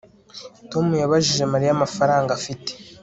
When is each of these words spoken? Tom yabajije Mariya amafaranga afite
Tom 0.71 0.85
yabajije 1.01 1.43
Mariya 1.51 1.71
amafaranga 1.73 2.29
afite 2.39 2.71